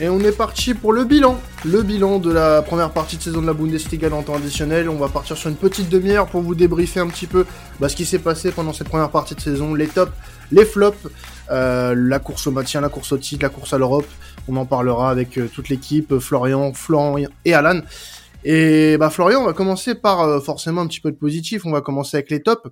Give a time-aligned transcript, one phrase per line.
[0.00, 1.40] Et on est parti pour le bilan.
[1.64, 4.88] Le bilan de la première partie de saison de la Bundesliga dans le temps additionnel.
[4.88, 7.46] On va partir sur une petite demi-heure pour vous débriefer un petit peu
[7.78, 10.10] bah, ce qui s'est passé pendant cette première partie de saison, les tops,
[10.50, 11.06] les flops,
[11.52, 14.08] euh, la course au maintien, la course au titre, la course à l'Europe.
[14.48, 17.80] On en parlera avec euh, toute l'équipe, Florian, Florian et Alan.
[18.42, 21.66] Et bah Florian, on va commencer par euh, forcément un petit peu de positif.
[21.66, 22.68] On va commencer avec les tops.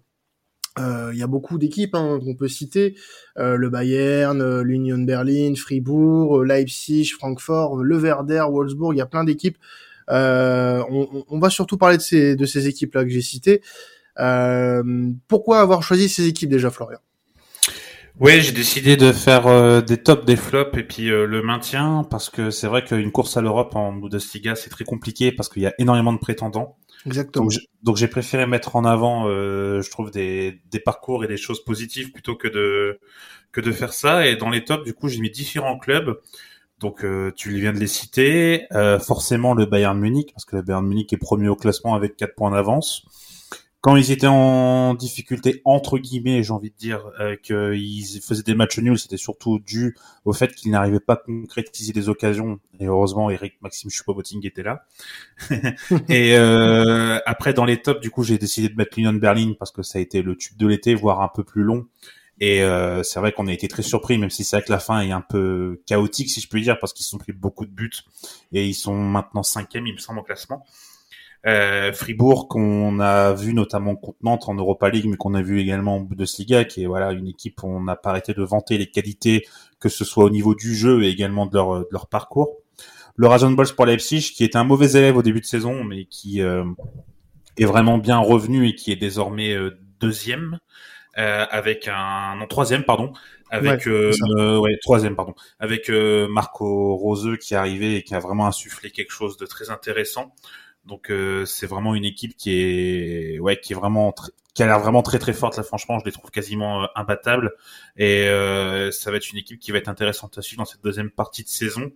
[0.79, 2.95] Euh, il y a beaucoup d'équipes hein, qu'on peut citer,
[3.39, 9.07] euh, le Bayern, euh, l'Union Berlin, Fribourg, Leipzig, Francfort, le Werder, Wolfsburg, il y a
[9.07, 9.59] plein d'équipes.
[10.09, 13.63] On, on, va surtout parler de ces, de ces équipes-là que j'ai citées.
[15.29, 16.99] pourquoi avoir choisi ces équipes déjà, Florian?
[18.21, 22.51] Oui, j'ai décidé de faire des tops, des flops et puis le maintien parce que
[22.51, 25.73] c'est vrai qu'une course à l'Europe en Bundesliga c'est très compliqué parce qu'il y a
[25.79, 26.77] énormément de prétendants.
[27.07, 27.49] Exactement.
[27.83, 31.65] Donc j'ai préféré mettre en avant, euh, je trouve des, des parcours et des choses
[31.65, 33.01] positives plutôt que de
[33.51, 34.27] que de faire ça.
[34.27, 36.21] Et dans les tops, du coup, j'ai mis différents clubs.
[36.79, 38.67] Donc euh, tu viens de les citer.
[38.73, 42.17] Euh, forcément le Bayern Munich parce que le Bayern Munich est premier au classement avec
[42.17, 43.05] 4 points d'avance
[43.83, 48.55] quand ils étaient en difficulté entre guillemets, j'ai envie de dire euh, qu'ils faisaient des
[48.55, 52.61] matchs nuls, c'était surtout dû au fait qu'ils n'arrivaient pas à concrétiser des occasions.
[52.79, 54.87] Et heureusement, Eric Maxime Choupo-Moting était là.
[56.09, 59.73] et euh, après, dans les tops, du coup, j'ai décidé de mettre l'Union Berlin parce
[59.73, 61.89] que ça a été le tube de l'été, voire un peu plus long.
[62.39, 64.79] Et euh, c'est vrai qu'on a été très surpris, même si c'est vrai que la
[64.79, 67.71] fin est un peu chaotique, si je puis dire, parce qu'ils sont pris beaucoup de
[67.73, 67.91] buts
[68.53, 70.65] et ils sont maintenant cinquième, il me semble, au classement.
[71.45, 75.61] Euh, Fribourg qu'on a vu notamment contre Nantes en Europa League, mais qu'on a vu
[75.61, 78.79] également en Bundesliga, qui est voilà une équipe où on n'a pas arrêté de vanter
[78.79, 79.45] les qualités,
[79.81, 82.63] que ce soit au niveau du jeu et également de leur, de leur parcours.
[83.17, 86.41] Le Rasenball pour Leipzig, qui était un mauvais élève au début de saison, mais qui
[86.41, 86.65] euh,
[87.59, 90.59] est vraiment bien revenu et qui est désormais euh, deuxième,
[91.19, 93.13] euh, avec un non troisième pardon,
[93.51, 98.47] avec ouais, ouais, troisième pardon, avec Marco Roseux qui est arrivé et qui a vraiment
[98.47, 100.33] insufflé quelque chose de très intéressant.
[100.87, 104.15] Donc euh, c'est vraiment une équipe qui est ouais qui est vraiment
[104.55, 107.53] qui a l'air vraiment très très forte là franchement je les trouve quasiment euh, imbattables.
[107.97, 110.83] Et euh, ça va être une équipe qui va être intéressante à suivre dans cette
[110.83, 111.93] deuxième partie de saison.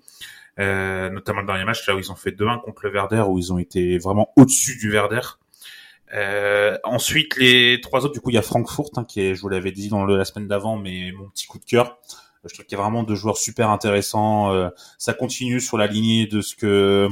[0.59, 3.53] Notamment le dernier match là où ils ont fait 2-1 contre le Verder où ils
[3.53, 5.21] ont été vraiment au-dessus du Verder
[6.85, 9.51] ensuite les trois autres du coup il y a Frankfurt hein, qui est je vous
[9.51, 11.99] l'avais dit dans le, la semaine d'avant mais mon petit coup de cœur.
[12.45, 16.27] Je trouve qu'il y a vraiment deux joueurs super intéressants ça continue sur la lignée
[16.27, 17.11] de ce que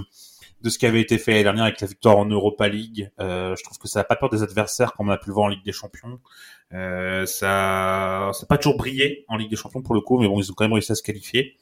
[0.64, 3.10] de ce qui avait été fait l'année dernière avec la victoire en Europa League.
[3.20, 5.34] Euh, je trouve que ça n'a pas peur des adversaires comme on a pu le
[5.34, 6.18] voir en Ligue des Champions.
[6.72, 10.40] Euh, ça, n'a pas toujours brillé en Ligue des Champions pour le coup, mais bon,
[10.40, 11.58] ils ont quand même réussi à se qualifier.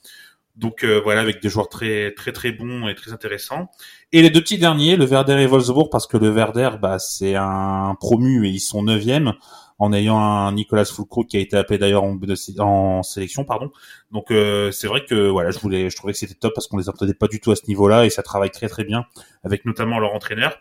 [0.55, 3.71] Donc euh, voilà, avec des joueurs très très très bons et très intéressants.
[4.13, 7.35] Et les deux petits derniers, le Werder et Wolfsburg, parce que le Werder, bah, c'est
[7.35, 9.33] un promu et ils sont neuvième
[9.83, 12.17] en ayant un Nicolas Fulcro qui a été appelé d'ailleurs en,
[12.59, 13.73] en, sélection, pardon.
[14.13, 16.77] Donc euh, c'est vrai que voilà, je voulais, je trouvais que c'était top parce qu'on
[16.77, 19.07] les entendait pas du tout à ce niveau-là et ça travaille très très bien
[19.43, 20.57] avec notamment leur entraîneur.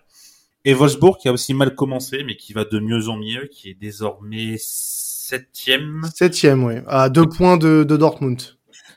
[0.65, 3.69] Et Wolfsburg qui a aussi mal commencé mais qui va de mieux en mieux, qui
[3.69, 6.01] est désormais septième.
[6.15, 8.41] Septième, oui, à deux points de, de Dortmund.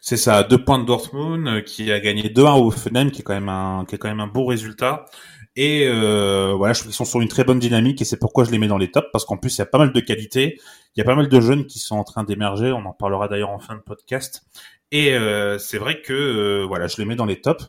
[0.00, 3.24] C'est ça, deux points de Dortmund euh, qui a gagné 2-1 au Fenem, qui est
[3.24, 5.06] quand même un, qui est quand même un beau résultat.
[5.56, 8.58] Et euh, voilà, qu'ils sont sur une très bonne dynamique et c'est pourquoi je les
[8.58, 10.58] mets dans les tops parce qu'en plus il y a pas mal de qualité,
[10.94, 12.72] il y a pas mal de jeunes qui sont en train d'émerger.
[12.72, 14.44] On en parlera d'ailleurs en fin de podcast.
[14.90, 17.68] Et euh, c'est vrai que euh, voilà, je les mets dans les tops.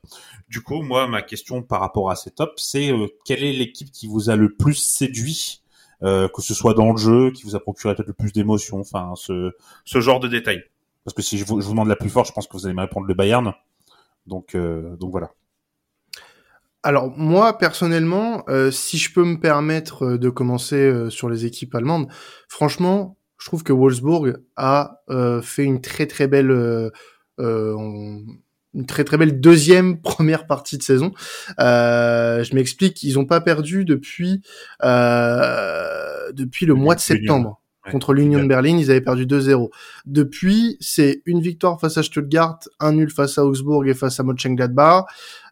[0.50, 2.92] Du coup, moi, ma question par rapport à ces tops, c'est
[3.24, 5.62] quelle est l'équipe qui vous a le plus séduit,
[6.02, 9.14] que ce soit dans le jeu, qui vous a procuré peut-être le plus d'émotions, enfin
[9.16, 9.54] ce,
[9.86, 10.64] ce genre de détails?
[11.04, 12.66] Parce que si je vous, je vous demande la plus forte, je pense que vous
[12.66, 13.54] allez me répondre le Bayern.
[14.28, 15.32] Donc, donc voilà.
[16.86, 21.48] Alors moi personnellement, euh, si je peux me permettre euh, de commencer euh, sur les
[21.48, 22.08] équipes allemandes,
[22.48, 25.02] franchement, je trouve que Wolfsburg a
[25.42, 26.52] fait une très très belle
[27.40, 31.12] une très très belle deuxième première partie de saison.
[31.58, 34.42] je m'explique, ils n'ont pas perdu depuis
[34.82, 37.62] depuis le mois de septembre.
[37.92, 39.70] Contre l'Union de Berlin, ils avaient perdu 2-0.
[40.06, 44.24] Depuis, c'est une victoire face à Stuttgart, un nul face à Augsbourg et face à
[44.24, 45.06] Mönchengladbach,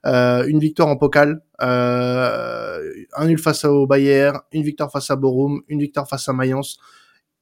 [0.06, 2.80] euh, une victoire en pokal, euh,
[3.16, 6.80] un nul face au Bayern, une victoire face à Borum, une victoire face à Mayence,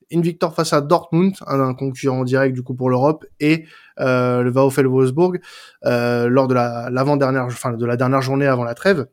[0.10, 3.66] une victoire face à Dortmund, un concurrent direct du coup pour l'Europe, et
[3.98, 5.40] le VfL Wolfsburg
[5.84, 9.08] lors de la l'avant-dernière, enfin de la dernière journée avant la trêve.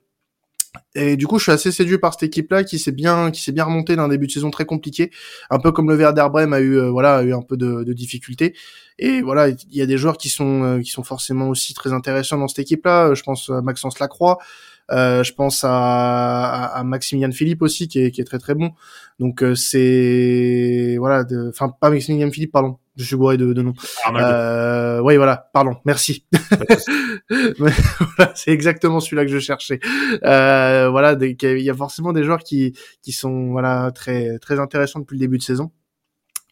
[0.94, 3.52] Et du coup, je suis assez séduit par cette équipe-là qui s'est bien, qui s'est
[3.52, 5.10] bien remontée d'un début de saison très compliqué,
[5.50, 8.54] un peu comme le Werder Bremen a eu, euh, voilà, eu un peu de, difficultés.
[8.98, 11.92] Et voilà, il y a des joueurs qui sont, euh, qui sont forcément aussi très
[11.92, 13.14] intéressants dans cette équipe-là.
[13.14, 14.44] Je pense à Maxence Lacroix, euh,
[14.90, 18.72] je pense à, à, Maximilian Philippe aussi, qui est, qui est très très bon.
[19.18, 23.72] Donc euh, c'est voilà, enfin pas Maximilian Philippe, pardon, je suis bourré de, de nom.
[24.14, 26.24] Euh, oui, voilà, pardon, merci.
[27.58, 29.80] voilà, c'est exactement celui-là que je cherchais.
[30.24, 35.00] Euh, voilà, il y a forcément des joueurs qui qui sont voilà très très intéressants
[35.00, 35.72] depuis le début de saison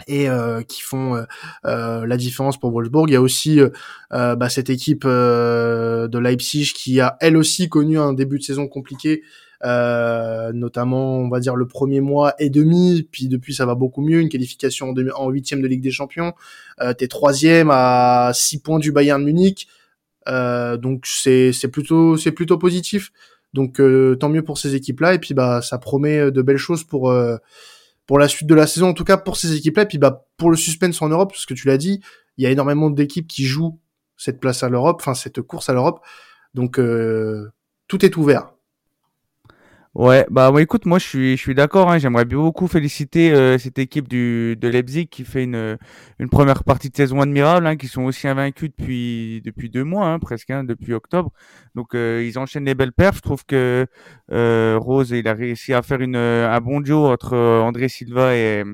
[0.07, 1.25] et euh, qui font euh,
[1.65, 3.09] euh, la différence pour Wolfsburg.
[3.09, 3.61] Il y a aussi
[4.11, 9.23] bah, cette équipe de Leipzig qui a elle aussi connu un début de saison compliqué,
[9.63, 14.21] notamment on va dire le premier mois et demi, puis depuis ça va beaucoup mieux,
[14.21, 16.35] une qualification en huitième de Ligue des Champions,
[16.99, 19.69] t'es troisième à six points du Bayern Munich,
[20.27, 23.13] donc c'est c'est plutôt c'est plutôt positif.
[23.55, 23.81] Donc
[24.21, 27.13] tant mieux pour ces équipes là et puis bah ça promet de belles choses pour
[28.07, 30.51] pour la suite de la saison, en tout cas pour ces équipes-là, puis bah pour
[30.51, 32.01] le suspense en Europe, parce que tu l'as dit,
[32.37, 33.81] il y a énormément d'équipes qui jouent
[34.17, 36.05] cette place à l'Europe, enfin cette course à l'Europe,
[36.55, 37.51] donc euh,
[37.89, 38.53] tout est ouvert.
[39.99, 41.91] Ouais, bah écoute, moi je suis je suis d'accord.
[41.91, 45.79] Hein, J'aimerais beaucoup féliciter euh, cette équipe du de Leipzig qui fait une
[46.19, 50.09] une première partie de saison admirable, hein, qui sont aussi invaincus depuis depuis deux mois
[50.09, 51.33] hein, presque, hein, depuis octobre.
[51.75, 53.17] Donc euh, ils enchaînent les belles perfs.
[53.17, 53.87] Je trouve que
[54.33, 58.65] euh, Rose il a réussi à faire une un bon duo entre André Silva et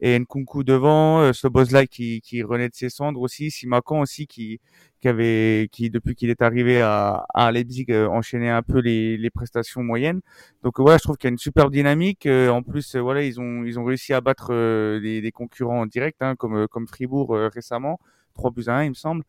[0.00, 4.60] et Nkunku devant, euh, Slobozlai qui qui renaît de ses cendres aussi, Simakan aussi qui
[5.02, 9.30] qui qui depuis qu'il est arrivé à, à Leipzig, euh, enchaînait un peu les, les
[9.30, 10.20] prestations moyennes.
[10.62, 12.26] Donc voilà, je trouve qu'il y a une superbe dynamique.
[12.26, 14.52] Euh, en plus, euh, voilà, ils ont ils ont réussi à battre
[15.00, 17.98] des, des concurrents en direct, hein, comme comme Fribourg récemment.
[18.34, 19.24] 3 buts à 1, il me semble.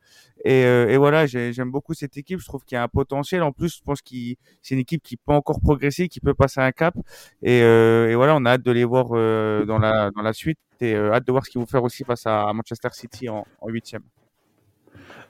[0.46, 2.40] Et, et voilà, j'aime beaucoup cette équipe.
[2.40, 3.44] Je trouve qu'il y a un potentiel.
[3.44, 4.16] En plus, je pense que
[4.62, 6.96] c'est une équipe qui peut encore progresser, qui peut passer un cap.
[7.42, 9.10] Et, et voilà, on a hâte de les voir
[9.66, 12.26] dans la dans la suite et hâte de voir ce qu'ils vont faire aussi face
[12.26, 14.04] à Manchester City en huitième.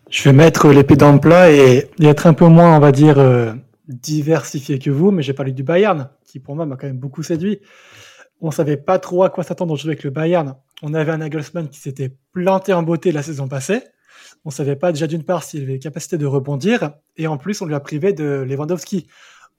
[0.10, 3.18] Je vais mettre l'épée dans le plat et, être un peu moins, on va dire,
[3.18, 3.54] euh,
[3.88, 7.24] diversifié que vous, mais j'ai parlé du Bayern, qui pour moi m'a quand même beaucoup
[7.24, 7.60] séduit.
[8.42, 10.56] On savait pas trop à quoi s'attendre jouer avec le Bayern.
[10.82, 13.82] On avait un Nagelsmann qui s'était planté en beauté la saison passée.
[14.46, 17.66] On savait pas déjà d'une part s'il avait capacité de rebondir, et en plus on
[17.66, 19.08] lui a privé de Lewandowski.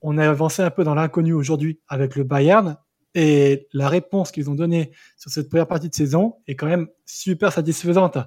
[0.02, 2.76] On a avancé un peu dans l'inconnu aujourd'hui avec le Bayern,
[3.14, 6.88] et la réponse qu'ils ont donnée sur cette première partie de saison est quand même
[7.04, 8.18] super satisfaisante.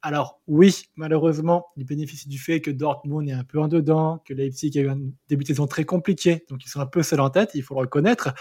[0.00, 4.34] Alors oui, malheureusement, il bénéficie du fait que Dortmund est un peu en dedans, que
[4.34, 4.98] Leipzig a eu un
[5.28, 7.74] début de saison très compliqué, donc ils sont un peu seuls en tête, il faut
[7.74, 8.34] le reconnaître.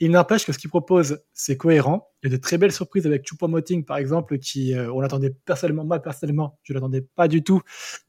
[0.00, 2.10] Il n'empêche que ce qu'il propose, c'est cohérent.
[2.22, 5.34] Il y a de très belles surprises avec Choupo-Moting, par exemple, qui euh, on l'attendait
[5.44, 7.62] personnellement, moi personnellement, je l'attendais pas du tout.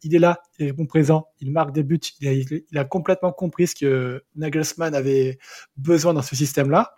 [0.03, 3.31] Il est là, il bon présent, il marque des buts, il a, il a complètement
[3.31, 5.37] compris ce que Nagelsmann avait
[5.77, 6.97] besoin dans ce système-là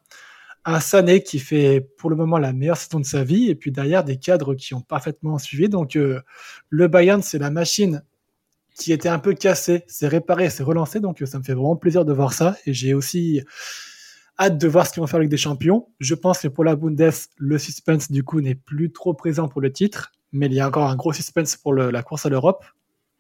[0.66, 3.72] un Sané qui fait pour le moment la meilleure saison de sa vie, et puis
[3.72, 5.70] derrière des cadres qui ont parfaitement suivi.
[5.70, 6.22] Donc euh,
[6.70, 8.04] le Bayern, c'est la machine
[8.76, 11.00] qui était un peu cassée, c'est réparé, c'est relancé.
[11.00, 13.42] Donc ça me fait vraiment plaisir de voir ça, et j'ai aussi
[14.40, 15.88] hâte de voir ce qu'ils vont faire avec des champions.
[16.00, 19.62] Je pense que pour la Bundes, le suspense du coup n'est plus trop présent pour
[19.62, 22.64] le titre, mais il y a encore un gros suspense pour la course à l'Europe.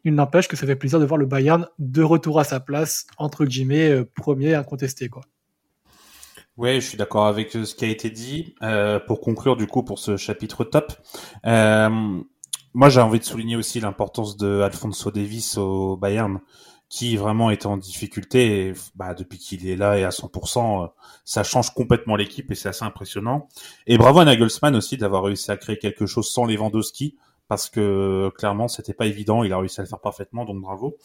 [0.05, 3.05] Il n'empêche que ça fait plaisir de voir le Bayern de retour à sa place,
[3.17, 5.09] entre guillemets, euh, premier incontesté.
[5.09, 5.23] quoi.
[6.55, 8.55] Ouais, je suis d'accord avec ce qui a été dit.
[8.63, 10.93] Euh, pour conclure, du coup, pour ce chapitre top,
[11.45, 11.89] euh,
[12.73, 16.39] moi, j'ai envie de souligner aussi l'importance de Alfonso Davis au Bayern,
[16.89, 18.69] qui vraiment était en difficulté.
[18.69, 20.87] Et, bah, depuis qu'il est là et à 100%, euh,
[21.23, 23.47] ça change complètement l'équipe et c'est assez impressionnant.
[23.87, 27.15] Et bravo à Nagelsmann aussi d'avoir réussi à créer quelque chose sans Lewandowski
[27.47, 30.97] parce que clairement c'était pas évident, il a réussi à le faire parfaitement, donc bravo.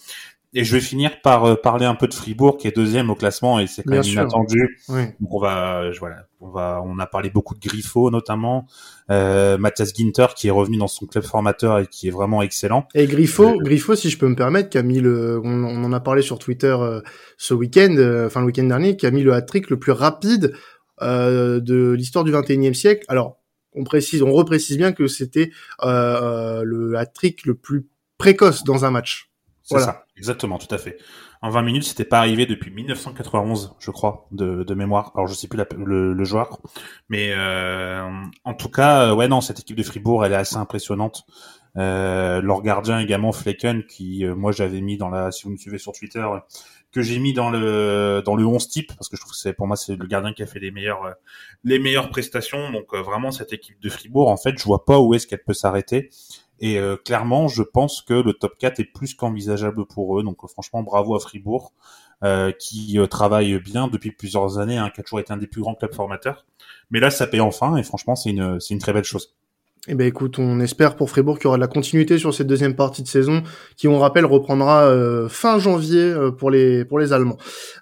[0.54, 3.16] Et je vais finir par euh, parler un peu de Fribourg qui est deuxième au
[3.16, 4.78] classement et c'est quand même inattendu.
[4.88, 8.66] Donc on va, voilà, on va, on a parlé beaucoup de Griffo notamment,
[9.10, 12.86] euh, Mathias Ginter qui est revenu dans son club formateur et qui est vraiment excellent.
[12.94, 15.92] Et Griffo, euh, Griffo, si je peux me permettre, qui a mis le, on, en
[15.92, 17.00] a parlé sur Twitter euh,
[17.36, 17.96] ce week-end,
[18.26, 20.54] enfin le week-end dernier, qui a mis le hat-trick le plus rapide
[21.00, 23.04] de l'histoire du 21e siècle.
[23.08, 23.38] Alors
[23.74, 25.50] on précise, on reprécise bien que c'était
[25.82, 29.30] le hat-trick le plus précoce dans un match.
[29.64, 30.98] C'est ça, exactement, tout à fait.
[31.40, 35.10] En 20 minutes, c'était pas arrivé depuis 1991, je crois, de, de mémoire.
[35.14, 36.60] Alors je sais plus le, le, joueur,
[37.08, 38.06] mais euh,
[38.44, 41.24] en tout cas, euh, ouais non, cette équipe de Fribourg, elle est assez impressionnante.
[41.76, 45.56] Euh, leur gardien également Flecken, qui euh, moi j'avais mis dans la, si vous me
[45.56, 46.26] suivez sur Twitter,
[46.92, 49.54] que j'ai mis dans le dans le 11 type parce que je trouve que c'est
[49.54, 51.14] pour moi c'est le gardien qui a fait les meilleures
[51.64, 52.70] les meilleures prestations.
[52.70, 55.54] Donc vraiment cette équipe de Fribourg, en fait, je vois pas où est-ce qu'elle peut
[55.54, 56.10] s'arrêter.
[56.60, 60.22] Et clairement, je pense que le top 4 est plus qu'envisageable pour eux.
[60.22, 61.72] Donc franchement, bravo à Fribourg,
[62.58, 65.74] qui travaille bien depuis plusieurs années, hein, qui a toujours été un des plus grands
[65.74, 66.46] clubs formateurs.
[66.90, 69.34] Mais là, ça paye enfin, et franchement, c'est une, c'est une très belle chose.
[69.86, 72.46] Eh ben écoute, on espère pour Fribourg qu'il y aura de la continuité sur cette
[72.46, 73.42] deuxième partie de saison,
[73.76, 77.36] qui on rappelle reprendra euh, fin janvier euh, pour les pour les Allemands.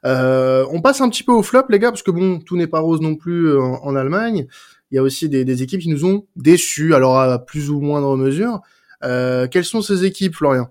[0.04, 2.66] Euh, on passe un petit peu au flop les gars, parce que bon, tout n'est
[2.66, 4.48] pas rose non plus en, Allemagne.
[4.92, 8.16] Il y a aussi des, équipes qui nous ont déçus, alors à plus ou moindre
[8.16, 8.60] mesure.
[9.00, 10.68] quelles sont ces équipes, Florian?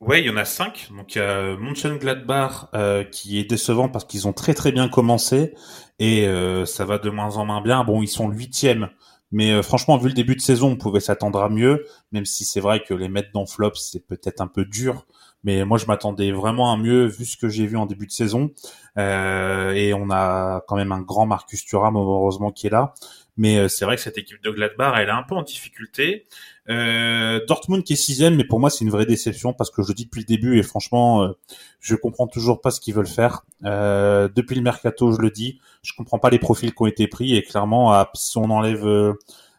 [0.00, 0.88] Ouais, il y en a cinq.
[0.96, 4.88] Donc il y a Mönchengladbach euh, qui est décevant parce qu'ils ont très très bien
[4.88, 5.54] commencé
[5.98, 6.28] et
[6.66, 7.84] ça va de moins en moins bien.
[7.84, 8.88] Bon, ils sont huitièmes
[9.32, 12.44] mais euh, franchement, vu le début de saison, on pouvait s'attendre à mieux, même si
[12.44, 15.06] c'est vrai que les mettre dans flop, c'est peut-être un peu dur.
[15.44, 18.12] Mais moi, je m'attendais vraiment à mieux vu ce que j'ai vu en début de
[18.12, 18.50] saison.
[18.98, 22.94] Euh, et on a quand même un grand Marcus Thuram, heureusement, qui est là.
[23.36, 26.26] Mais euh, c'est vrai que cette équipe de Gladbach, elle est un peu en difficulté.
[26.68, 29.88] Euh, Dortmund qui est sixième, mais pour moi c'est une vraie déception parce que je
[29.88, 31.32] le dis depuis le début et franchement, euh,
[31.80, 33.44] je comprends toujours pas ce qu'ils veulent faire.
[33.64, 37.06] Euh, depuis le mercato, je le dis, je comprends pas les profils qui ont été
[37.06, 39.14] pris et clairement, si on enlève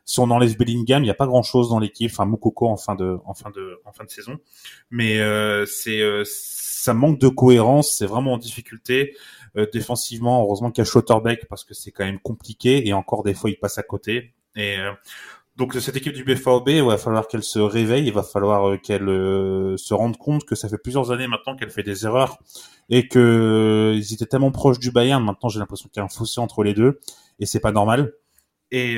[0.08, 2.10] si on enlève Bellingham, il n'y a pas grand chose dans l'équipe.
[2.12, 4.38] Enfin, Moukoko en fin de en fin de en fin de saison,
[4.90, 5.20] mais
[5.68, 7.92] c'est ça manque de cohérence.
[7.92, 9.16] C'est vraiment en difficulté.
[9.58, 13.24] Euh, défensivement, heureusement qu'il y a Schotterbeck parce que c'est quand même compliqué et encore
[13.24, 14.34] des fois il passe à côté.
[14.56, 14.92] Et euh,
[15.56, 18.78] donc cette équipe du BVB, il va falloir qu'elle se réveille, il va falloir euh,
[18.78, 19.08] qu'elle
[19.78, 22.38] se rende compte que ça fait plusieurs années maintenant qu'elle fait des erreurs
[22.90, 25.24] et que étaient tellement proches du Bayern.
[25.24, 27.00] Maintenant, j'ai l'impression qu'il y a un fossé entre les deux
[27.40, 28.14] et c'est pas normal.
[28.72, 28.98] Et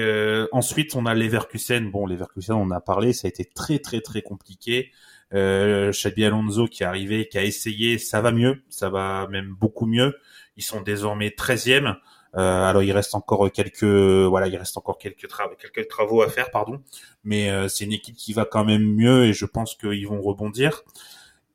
[0.51, 1.91] ensuite, on a Leverkusen.
[1.91, 4.91] Bon, Leverkusen, on a parlé, ça a été très très très compliqué.
[5.33, 9.55] Euh, Xabi Alonso qui est arrivé, qui a essayé, ça va mieux, ça va même
[9.59, 10.15] beaucoup mieux.
[10.57, 11.95] Ils sont désormais 13e.
[12.35, 16.29] Euh, alors il reste encore quelques voilà, il reste encore quelques travaux quelques travaux à
[16.29, 16.79] faire pardon,
[17.23, 20.21] mais euh, c'est une équipe qui va quand même mieux et je pense qu'ils vont
[20.21, 20.83] rebondir.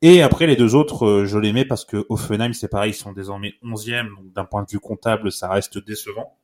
[0.01, 2.95] Et après les deux autres, euh, je les mets parce que Offenheim c'est pareil, ils
[2.95, 6.37] sont désormais 11e, donc d'un point de vue comptable, ça reste décevant.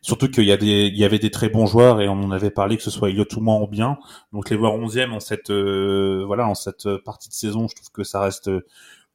[0.00, 2.82] Surtout qu'il y y avait des très bons joueurs et on en avait parlé que
[2.82, 3.98] ce soit Elliot ou bien.
[4.32, 8.04] Donc les voir 11e en cette, voilà, en cette partie de saison, je trouve que
[8.04, 8.50] ça reste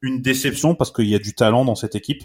[0.00, 2.22] une déception parce qu'il y a du talent dans cette équipe.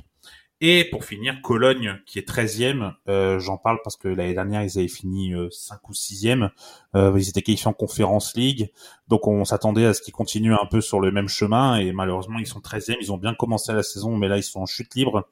[0.66, 4.80] Et pour finir, Cologne, qui est 13e, euh, j'en parle parce que l'année dernière, ils
[4.80, 6.52] avaient fini euh, 5 ou 6e.
[6.96, 8.72] Euh, ils étaient qualifiés en Conférence League.
[9.10, 11.76] Donc on s'attendait à ce qu'ils continuent un peu sur le même chemin.
[11.80, 12.96] Et malheureusement, ils sont 13e.
[13.02, 15.28] Ils ont bien commencé la saison, mais là, ils sont en chute libre.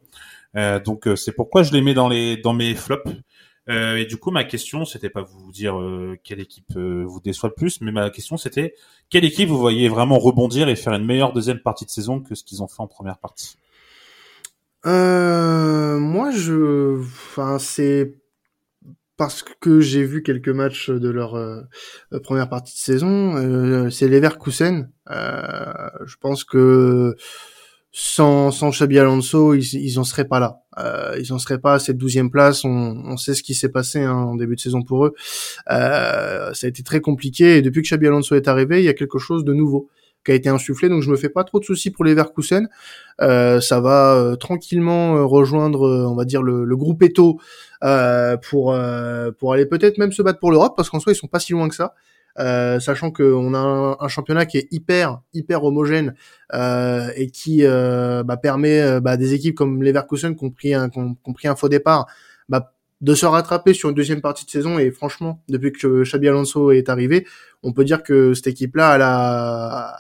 [0.56, 3.10] Euh, donc euh, c'est pourquoi je les mets dans, les, dans mes flops.
[3.70, 7.22] Euh, et du coup, ma question, c'était pas vous dire euh, quelle équipe euh, vous
[7.22, 8.74] déçoit le plus, mais ma question c'était
[9.10, 12.34] quelle équipe vous voyez vraiment rebondir et faire une meilleure deuxième partie de saison que
[12.34, 13.58] ce qu'ils ont fait en première partie?
[14.84, 18.16] moi, je, enfin, c'est
[19.16, 21.38] parce que j'ai vu quelques matchs de leur
[22.24, 23.90] première partie de saison.
[23.92, 24.90] c'est Leverkusen.
[25.08, 27.16] je pense que
[27.92, 30.62] sans, sans Xabi Alonso, ils, ils en seraient pas là.
[30.80, 32.64] Euh, ils en seraient pas à cette douzième place.
[32.64, 35.14] On, on sait ce qui s'est passé hein, en début de saison pour eux.
[35.70, 37.58] Euh, ça a été très compliqué.
[37.58, 39.90] Et depuis que Xabi Alonso est arrivé, il y a quelque chose de nouveau
[40.24, 40.88] qui a été insufflé.
[40.88, 42.70] Donc je me fais pas trop de soucis pour les Verkusen.
[43.22, 47.40] Euh, ça va euh, tranquillement euh, rejoindre, euh, on va dire le, le groupe Eto
[48.50, 48.78] pour
[49.40, 51.54] pour aller peut-être même se battre pour l'Europe parce qu'en soi ils sont pas si
[51.54, 51.96] loin que ça.
[52.40, 56.16] Euh, sachant qu'on a un, championnat qui est hyper hyper homogène
[56.54, 60.90] euh, et qui euh, bah, permet bah, des équipes comme Leverkusen qui ont pris un,
[60.90, 62.08] qui ont, pris un faux départ
[62.48, 64.80] bah, de se rattraper sur une deuxième partie de saison.
[64.80, 67.28] Et franchement depuis que Xabi Alonso est arrivé
[67.64, 69.96] on peut dire que cette équipe là elle a,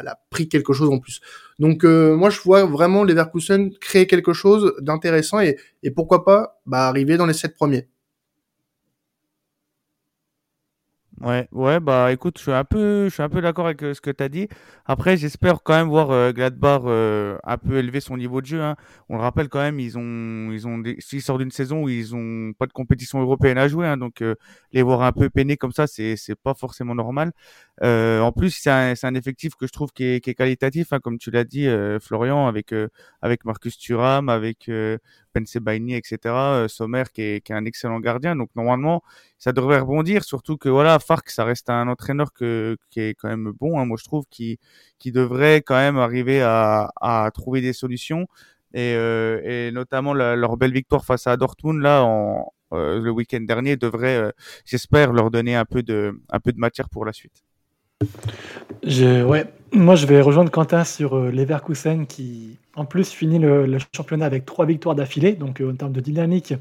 [0.00, 1.20] elle a pris quelque chose en plus.
[1.58, 6.88] Donc moi je vois vraiment Leverkusen créer quelque chose d'intéressant et, et pourquoi pas bah,
[6.88, 7.88] arriver dans les sept premiers
[11.20, 13.94] Ouais, ouais, bah écoute, je suis un peu, je suis un peu d'accord avec euh,
[13.94, 14.48] ce que tu as dit.
[14.84, 18.60] Après, j'espère quand même voir euh, Gladbach euh, un peu élever son niveau de jeu.
[18.60, 18.74] Hein.
[19.08, 20.96] On le rappelle quand même, ils ont, ils ont, des...
[20.98, 24.24] s'ils sortent d'une saison où ils ont pas de compétition européenne à jouer, hein, donc
[24.72, 27.32] les voir un peu peiner comme ça, c'est, c'est pas forcément normal.
[27.80, 30.92] en plus, c'est un, c'est un effectif que je trouve qui est, qui est qualitatif,
[30.92, 31.68] hein, comme tu l'as dit,
[32.00, 32.74] Florian, avec
[33.22, 34.68] avec Marcus Thuram, avec
[35.34, 36.66] Pensebaini, etc.
[36.68, 38.36] Sommer qui est, un excellent gardien.
[38.36, 39.02] Donc normalement,
[39.38, 40.24] ça devrait rebondir.
[40.24, 42.44] Surtout que voilà, Farc, ça reste un entraîneur qui
[42.96, 43.78] est quand même bon.
[43.78, 44.58] Hein, moi, je trouve qui
[45.06, 48.26] devrait quand même arriver à, trouver des solutions.
[48.74, 52.02] Et, euh, notamment leur belle victoire face à Dortmund là
[52.72, 54.30] euh, le week-end dernier devrait, euh,
[54.64, 56.12] j'espère, leur donner un peu de
[56.56, 57.44] matière pour la suite.
[59.72, 64.26] Moi je vais rejoindre Quentin sur euh, Leverkusen qui en plus finit le, le championnat
[64.26, 65.32] avec trois victoires d'affilée.
[65.32, 66.54] Donc en termes de dynamique,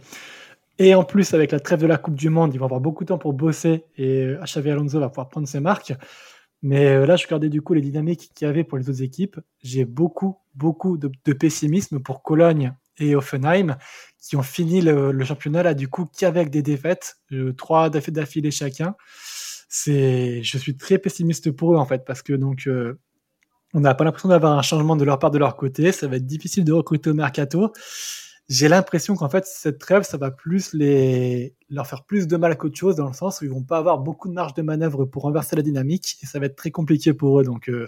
[0.80, 3.04] Et en plus, avec la trêve de la Coupe du Monde, ils vont avoir beaucoup
[3.04, 5.94] de temps pour bosser et Xavi Alonso va pouvoir prendre ses marques.
[6.64, 9.40] Mais là, je regardais du coup les dynamiques qu'il y avait pour les autres équipes.
[9.62, 13.78] J'ai beaucoup, beaucoup de, pessimisme pour Cologne et Offenheim,
[14.22, 17.18] qui ont fini le, championnat là, du coup, qu'avec des défaites,
[17.58, 18.96] trois défaites d'affilée chacun.
[19.76, 22.70] C'est, je suis très pessimiste pour eux en fait, parce que donc
[23.74, 25.92] on n'a pas l'impression d'avoir un changement de leur part de leur côté.
[25.92, 27.74] Ça va être difficile de recruter au mercato.
[28.50, 32.58] J'ai l'impression qu'en fait, cette trêve, ça va plus les, leur faire plus de mal
[32.58, 35.06] qu'autre chose, dans le sens où ils vont pas avoir beaucoup de marge de manœuvre
[35.06, 37.44] pour renverser la dynamique, et ça va être très compliqué pour eux.
[37.44, 37.88] Donc, euh,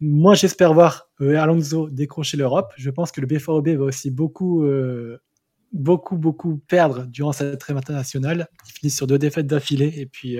[0.00, 2.72] moi, j'espère voir euh, Alonso décrocher l'Europe.
[2.76, 5.18] Je pense que le BFOB va aussi beaucoup, euh,
[5.72, 8.48] beaucoup, beaucoup perdre durant cette trêve internationale.
[8.66, 10.38] Ils finissent sur deux défaites d'affilée, et puis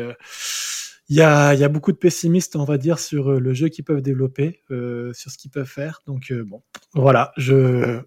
[1.09, 3.69] il y a, y a, beaucoup de pessimistes, on va dire, sur euh, le jeu
[3.69, 6.03] qu'ils peuvent développer, euh, sur ce qu'ils peuvent faire.
[6.07, 6.63] Donc, euh, bon,
[6.95, 8.01] voilà, je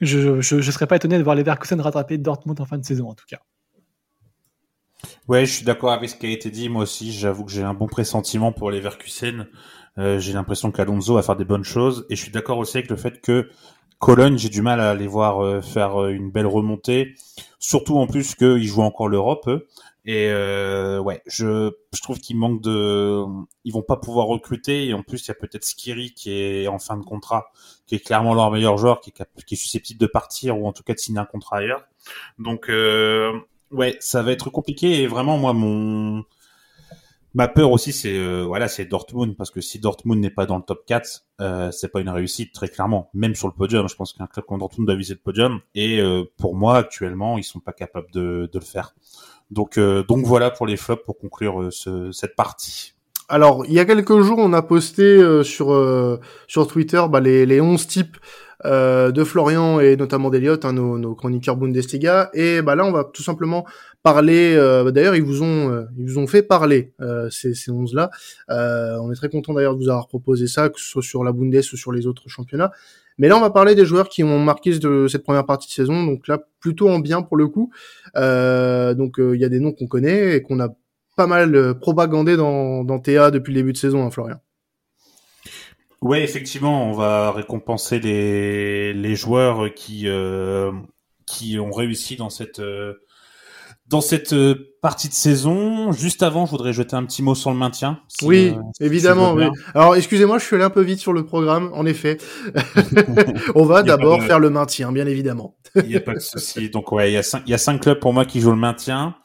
[0.00, 2.84] je, je, je, serais pas étonné de voir les Leverkusen rattraper Dortmund en fin de
[2.84, 3.40] saison, en tout cas.
[5.28, 6.70] Ouais, je suis d'accord avec ce qui a été dit.
[6.70, 9.46] Moi aussi, j'avoue que j'ai un bon pressentiment pour les Leverkusen.
[9.98, 12.06] Euh, j'ai l'impression qu'Alonso va faire des bonnes choses.
[12.08, 13.50] Et je suis d'accord aussi avec le fait que
[14.00, 17.14] Cologne, j'ai du mal à les voir faire une belle remontée.
[17.60, 19.48] Surtout en plus qu'ils jouent encore l'Europe.
[20.06, 23.22] Et euh, ouais, je, trouve qu'il manque de,
[23.64, 24.86] ils vont pas pouvoir recruter.
[24.86, 27.52] Et en plus, il y a peut-être Skiri qui est en fin de contrat,
[27.86, 30.72] qui est clairement leur meilleur joueur, qui est, qui est susceptible de partir ou en
[30.72, 31.84] tout cas de signer un contrat ailleurs.
[32.38, 33.38] Donc euh,
[33.70, 35.02] ouais, ça va être compliqué.
[35.02, 36.24] Et vraiment, moi, mon
[37.34, 40.56] ma peur aussi, c'est euh, voilà, c'est Dortmund parce que si Dortmund n'est pas dans
[40.56, 43.10] le top 4, euh, c'est pas une réussite très clairement.
[43.14, 45.60] Même sur le podium, je pense qu'un club comme Dortmund doit viser le podium.
[45.74, 48.94] Et euh, pour moi, actuellement, ils sont pas capables de, de le faire.
[49.50, 52.94] Donc, euh, donc voilà pour les flops pour conclure euh, ce, cette partie.
[53.28, 55.68] Alors, il y a quelques jours, on a posté euh, sur
[56.48, 58.16] sur Twitter bah, les, les 11 types
[58.64, 62.30] de Florian et notamment d'Eliott, hein, nos, nos, chroniqueurs Bundesliga.
[62.34, 63.64] Et bah là, on va tout simplement
[64.02, 64.54] parler.
[64.92, 66.92] d'ailleurs, ils vous ont ils vous ont fait parler
[67.30, 68.10] ces, ces 11 là.
[68.48, 71.32] on est très content d'ailleurs de vous avoir proposé ça, que ce soit sur la
[71.32, 72.70] Bundes ou sur les autres championnats.
[73.20, 75.72] Mais là, on va parler des joueurs qui ont marqué de cette première partie de
[75.74, 76.06] saison.
[76.06, 77.70] Donc là, plutôt en bien pour le coup.
[78.16, 80.68] Euh, donc euh, il y a des noms qu'on connaît et qu'on a
[81.16, 84.40] pas mal euh, propagandé dans, dans TA depuis le début de saison, hein, Florian.
[86.02, 90.06] Ouais, effectivement, on va récompenser les, les joueurs qui
[91.26, 92.60] qui ont réussi dans cette
[93.90, 97.50] dans cette euh, partie de saison, juste avant, je voudrais jeter un petit mot sur
[97.50, 97.98] le maintien.
[98.22, 99.32] oui, euh, évidemment.
[99.32, 99.46] oui.
[99.74, 102.18] Alors, excusez-moi, je suis allé un peu vite sur le programme, en effet.
[103.56, 105.56] On va d'abord faire le maintien, bien évidemment.
[105.74, 106.70] Il n'y a pas de souci.
[106.70, 108.52] Donc, ouais, il y, a cinq, il y a cinq clubs pour moi qui jouent
[108.52, 109.16] le maintien.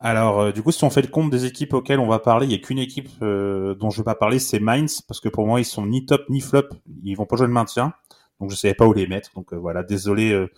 [0.00, 2.46] Alors, euh, du coup, si on fait le compte des équipes auxquelles on va parler,
[2.46, 5.28] il n'y a qu'une équipe dont je ne vais pas parler, c'est Mainz, parce que
[5.28, 6.68] pour moi, ils sont ni top ni flop.
[7.04, 7.92] Ils vont pas jouer le maintien.
[8.40, 9.30] Donc, je savais pas où les mettre.
[9.34, 10.48] Donc, voilà, désolé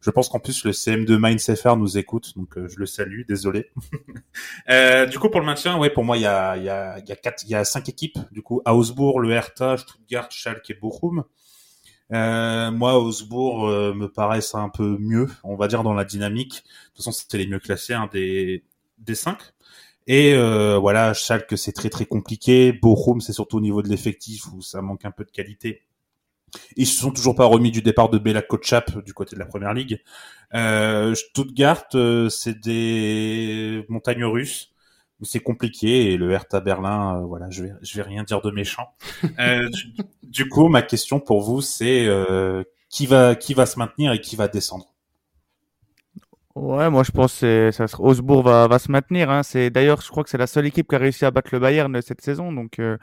[0.00, 3.22] je pense qu'en plus le CM2 MindSFR nous écoute, donc euh, je le salue.
[3.26, 3.70] Désolé.
[4.70, 7.00] euh, du coup pour le maintien, ouais, pour moi il y a y y a
[7.00, 8.18] y a cinq équipes.
[8.30, 11.24] Du coup Augsbourg, le Hertha, Stuttgart, Schalke et Bochum.
[12.10, 16.62] Euh, moi, Augsbourg euh, me paraissent un peu mieux, on va dire dans la dynamique.
[16.62, 18.64] De toute façon, c'était les mieux classés hein, des
[18.98, 19.38] des cinq.
[20.06, 22.72] Et euh, voilà, Schalke c'est très très compliqué.
[22.72, 25.82] Bochum c'est surtout au niveau de l'effectif où ça manque un peu de qualité.
[26.76, 29.46] Ils se sont toujours pas remis du départ de Bela Kotchap du côté de la
[29.46, 30.00] première ligue.
[30.54, 34.72] Euh, Stuttgart, euh, c'est des montagnes russes
[35.20, 38.40] où c'est compliqué et le Hertha Berlin, euh, voilà, je vais, je vais rien dire
[38.40, 38.94] de méchant.
[39.40, 42.08] Euh, du, du, coup, ma question pour vous, c'est
[42.88, 44.94] qui va, qui va se maintenir et qui va descendre?
[46.60, 49.30] Ouais, moi je pense que ça Augsbourg va, va se maintenir.
[49.30, 49.44] Hein.
[49.44, 51.60] C'est d'ailleurs, je crois que c'est la seule équipe qui a réussi à battre le
[51.60, 52.96] Bayern cette saison, donc euh,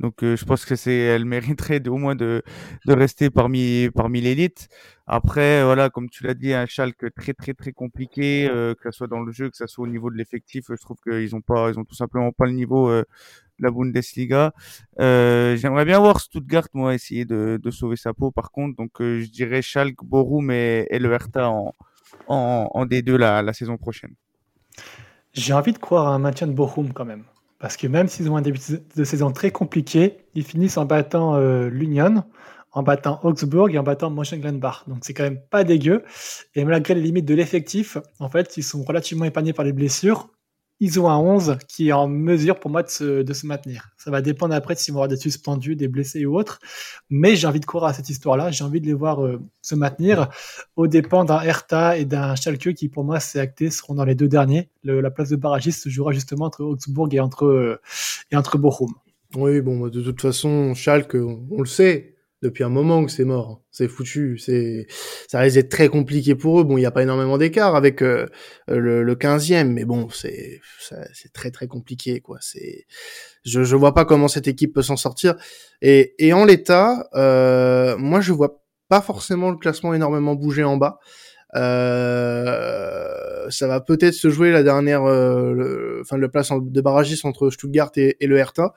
[0.00, 2.42] donc euh, je pense que c'est, elle mériterait de, au moins de
[2.84, 4.68] de rester parmi parmi l'élite.
[5.06, 8.96] Après, voilà, comme tu l'as dit, un Schalke très très très compliqué, euh, que ce
[8.98, 10.64] soit dans le jeu, que ce soit au niveau de l'effectif.
[10.68, 13.04] Je trouve qu'ils ont pas, ils ont tout simplement pas le niveau de
[13.60, 14.52] la Bundesliga.
[14.98, 18.32] J'aimerais bien voir Stuttgart, moi, essayer de, de sauver sa peau.
[18.32, 21.74] Par contre, donc je dirais Schalke, Borum et, et le Hertha en
[22.28, 24.14] en, en D2 la, saison prochaine.
[25.32, 27.24] J'ai envie de croire à un maintien de Bochum quand même.
[27.58, 28.60] Parce que même s'ils ont un début
[28.96, 32.24] de saison très compliqué, ils finissent en battant euh, l'Union,
[32.72, 34.84] en battant Augsburg et en battant Mönchengladbach.
[34.86, 36.04] Donc c'est quand même pas dégueu.
[36.54, 40.28] Et malgré les limites de l'effectif, en fait, ils sont relativement épargnés par les blessures
[40.80, 43.90] un 11 qui est en mesure pour moi de se, de se maintenir.
[43.96, 46.60] Ça va dépendre après s'ils vont avoir des suspendus, des blessés ou autres.
[47.10, 48.50] Mais j'ai envie de croire à cette histoire-là.
[48.50, 50.28] J'ai envie de les voir euh, se maintenir
[50.76, 54.14] au dépend d'un Hertha et d'un Schalke qui, pour moi, c'est acté, seront dans les
[54.14, 54.68] deux derniers.
[54.84, 57.80] la place de barragiste se jouera justement entre Augsbourg et entre, euh,
[58.30, 58.92] et entre Bochum.
[59.34, 63.62] Oui, bon, de toute façon, Schalke, on, le sait, depuis un moment que c'est mort.
[63.70, 64.38] C'est foutu.
[64.38, 64.86] C'est,
[65.28, 66.64] ça risque d'être très compliqué pour eux.
[66.64, 68.26] Bon, il n'y a pas énormément d'écart avec euh,
[68.68, 70.60] le, le 15e, mais bon, c'est,
[71.12, 72.38] c'est très très compliqué, quoi.
[72.40, 72.86] C'est,
[73.44, 75.34] je, je vois pas comment cette équipe peut s'en sortir.
[75.82, 80.76] Et, et en l'état, euh, moi, je vois pas forcément le classement énormément bouger en
[80.76, 80.98] bas.
[81.56, 87.24] Euh, ça va peut-être se jouer la dernière, euh, le, enfin le place de barragiste
[87.24, 88.74] entre Stuttgart et, le Hertha,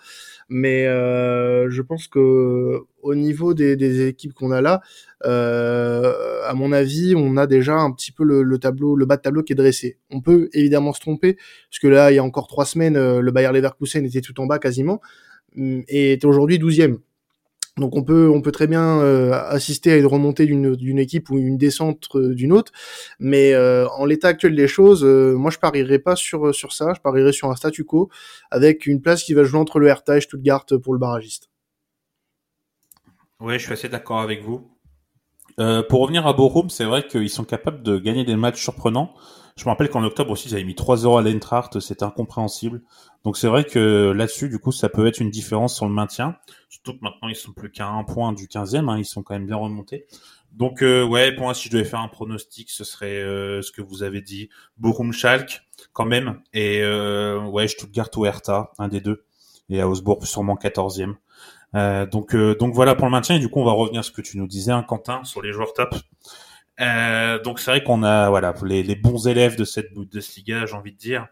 [0.48, 4.82] mais euh, je pense que au niveau des, équipes qu'on a là,
[5.26, 9.18] euh, à mon avis, on a déjà un petit peu le, le, tableau, le bas
[9.18, 9.98] de tableau qui est dressé.
[10.10, 13.22] On peut évidemment se tromper, parce que là, il y a encore trois semaines, euh,
[13.22, 15.02] le Bayer Leverkusen était tout en bas quasiment,
[15.58, 17.00] et était aujourd'hui douzième.
[17.80, 21.38] Donc on peut on peut très bien euh, assister à une remontée d'une équipe ou
[21.38, 22.72] une descente euh, d'une autre,
[23.20, 27.02] mais euh, en l'état actuel des choses, moi je parierais pas sur sur ça, je
[27.02, 28.10] parierais sur un statu quo
[28.52, 31.50] avec une place qui va jouer entre le Hertha et Stuttgart pour le barragiste.
[33.40, 34.70] Ouais, je suis assez d'accord avec vous.
[35.60, 39.14] Euh, pour revenir à Bochum, c'est vrai qu'ils sont capables de gagner des matchs surprenants.
[39.58, 42.82] Je me rappelle qu'en octobre aussi, ils avaient mis 3 euros à l'Eintracht, c'était incompréhensible.
[43.26, 46.38] Donc c'est vrai que là-dessus, du coup, ça peut être une différence sur le maintien.
[46.70, 49.34] Surtout que maintenant, ils sont plus qu'à un point du 15e, hein, ils sont quand
[49.34, 50.06] même bien remontés.
[50.52, 53.72] Donc euh, ouais, pour moi, si je devais faire un pronostic, ce serait euh, ce
[53.72, 55.62] que vous avez dit, Bochum Schalke
[55.94, 59.26] quand même, et euh, ouais, Stuttgart ou Hertha, un des deux,
[59.70, 61.16] et à Augsbourg sûrement 14e.
[61.76, 63.36] Euh, donc, euh, donc voilà pour le maintien.
[63.36, 65.42] Et du coup, on va revenir à ce que tu nous disais, hein, Quentin, sur
[65.42, 65.96] les joueurs top.
[66.82, 70.76] Euh, donc c'est vrai qu'on a voilà les, les, bons élèves de cette Bundesliga, j'ai
[70.76, 71.28] envie de dire.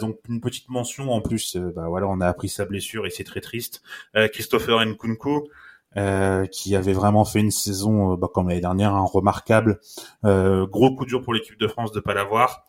[0.00, 3.24] Donc une petite mention en plus, bah voilà, on a appris sa blessure et c'est
[3.24, 3.82] très triste.
[4.32, 5.50] Christopher Nkunku,
[6.50, 9.78] qui avait vraiment fait une saison bah, comme l'année dernière, hein, remarquable.
[10.24, 12.64] gros coup dur pour l'équipe de France de pas l'avoir.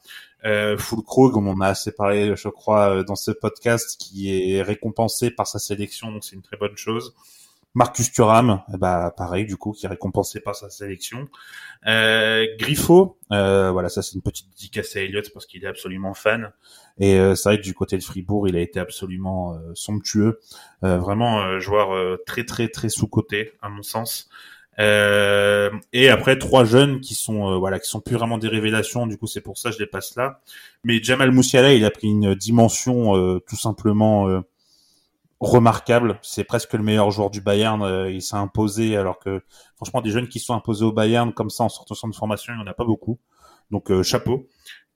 [0.46, 0.78] Euh,
[1.14, 5.60] comme on a assez parlé, je crois, dans ce podcast, qui est récompensé par sa
[5.60, 7.14] sélection, donc c'est une très bonne chose.
[7.76, 11.30] Marcus Thuram, bah pareil du coup, qui est récompensé par sa sélection.
[11.86, 16.16] Euh, Griffo, euh, voilà, ça c'est une petite dédicace à Elliott parce qu'il est absolument
[16.16, 16.52] fan.
[16.98, 20.40] Et euh, c'est vrai que du côté de Fribourg, il a été absolument euh, somptueux,
[20.84, 24.30] euh, vraiment joueur très très très sous coté à mon sens.
[24.80, 29.08] Et après trois jeunes qui sont voilà qui sont plus vraiment des révélations.
[29.08, 30.42] Du coup, c'est pour ça que je les passe là.
[30.84, 34.42] Mais Jamal Moussiala, il a pris une dimension tout simplement
[35.40, 36.20] remarquable.
[36.22, 37.82] C'est presque le meilleur joueur du Bayern.
[37.82, 39.42] Euh, il s'est imposé alors que
[39.76, 42.58] franchement des jeunes qui sont imposés au Bayern comme ça en sortant de formation, il
[42.58, 43.20] n'y en a pas beaucoup.
[43.72, 44.48] Donc euh, chapeau.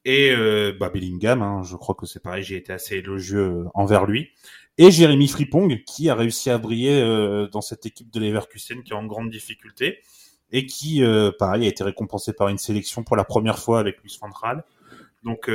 [0.06, 4.06] Et euh, bah, Bellingham, hein, je crois que c'est pareil, j'ai été assez élogieux envers
[4.06, 4.32] lui.
[4.77, 6.99] Et Jérémy Fripong qui a réussi à briller
[7.51, 9.99] dans cette équipe de Leverkusen qui est en grande difficulté
[10.51, 11.03] et qui,
[11.38, 14.29] pareil, a été récompensé par une sélection pour la première fois avec Luis Van
[15.23, 15.45] Donc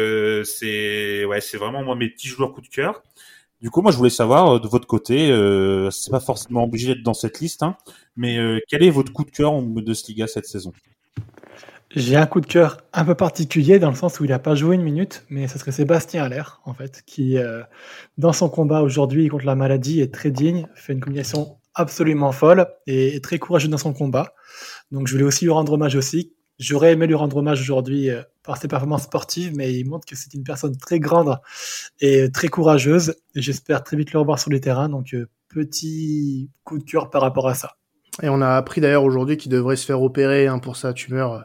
[0.44, 3.02] c'est ouais, c'est vraiment moi mes petits joueurs coup de cœur.
[3.60, 6.94] Du coup, moi, je voulais savoir euh, de votre côté, euh, c'est pas forcément obligé
[6.94, 7.76] d'être dans cette liste, hein,
[8.16, 10.72] mais euh, quel est votre coup de cœur en Bundesliga cette saison?
[11.94, 14.54] J'ai un coup de cœur un peu particulier dans le sens où il n'a pas
[14.54, 17.62] joué une minute, mais ce serait Sébastien Aller, en fait, qui, euh,
[18.18, 22.66] dans son combat aujourd'hui contre la maladie, est très digne, fait une combinaison absolument folle
[22.86, 24.34] et est très courageux dans son combat.
[24.90, 28.22] Donc, je voulais aussi lui rendre hommage aussi, J'aurais aimé lui rendre hommage aujourd'hui euh,
[28.42, 31.38] par ses performances sportives, mais il montre que c'est une personne très grande
[32.00, 33.14] et très courageuse.
[33.36, 34.88] J'espère très vite le revoir sur les terrains.
[34.88, 37.76] Donc, euh, petit coup de cœur par rapport à ça.
[38.22, 41.44] Et on a appris d'ailleurs aujourd'hui qu'il devrait se faire opérer hein, pour sa tumeur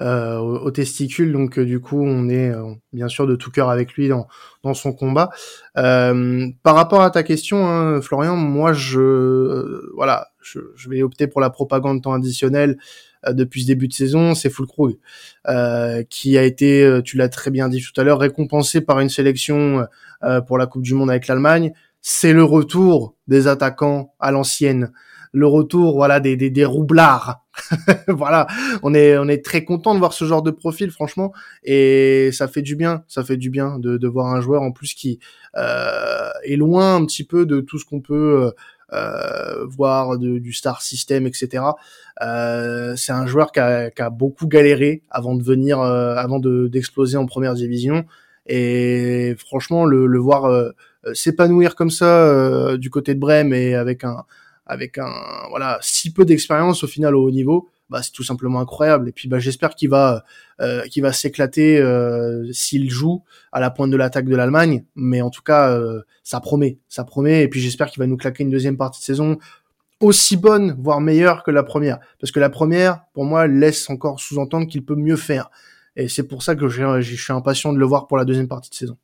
[0.00, 1.32] euh, au, au, testicule.
[1.32, 4.26] Donc euh, du coup, on est euh, bien sûr de tout cœur avec lui dans,
[4.62, 5.30] dans son combat.
[5.76, 11.26] Euh, par rapport à ta question, hein, Florian, moi je voilà, je, je, vais opter
[11.26, 12.78] pour la propagande temps additionnel
[13.28, 14.34] depuis ce début de saison.
[14.34, 14.96] C'est Fulkrug
[16.08, 19.86] qui a été, tu l'as très bien dit tout à l'heure, récompensé par une sélection
[20.46, 21.72] pour la Coupe du Monde avec l'Allemagne.
[22.02, 24.92] C'est le retour des attaquants à l'ancienne
[25.34, 27.44] le retour voilà des, des, des roublards.
[28.08, 28.46] voilà,
[28.82, 32.48] on est on est très content de voir ce genre de profil franchement et ça
[32.48, 35.18] fait du bien, ça fait du bien de, de voir un joueur en plus qui
[35.56, 38.52] euh, est loin un petit peu de tout ce qu'on peut
[38.92, 41.64] euh, voir de, du star system etc.
[42.22, 46.38] Euh, c'est un joueur qui a, qui a, beaucoup galéré avant de venir euh, avant
[46.38, 48.04] de d'exploser en première division
[48.46, 50.70] et franchement le, le voir euh,
[51.12, 54.24] s'épanouir comme ça du côté de Brême et avec un
[54.66, 55.12] avec un
[55.50, 59.08] voilà si peu d'expérience au final au haut niveau, bah c'est tout simplement incroyable.
[59.08, 60.24] Et puis bah j'espère qu'il va
[60.60, 63.22] euh, qu'il va s'éclater euh, s'il joue
[63.52, 64.84] à la pointe de l'attaque de l'Allemagne.
[64.94, 67.42] Mais en tout cas, euh, ça promet, ça promet.
[67.42, 69.38] Et puis j'espère qu'il va nous claquer une deuxième partie de saison
[70.00, 71.98] aussi bonne, voire meilleure que la première.
[72.20, 75.50] Parce que la première, pour moi, laisse encore sous-entendre qu'il peut mieux faire.
[75.96, 78.70] Et c'est pour ça que je suis impatient de le voir pour la deuxième partie
[78.70, 78.98] de saison.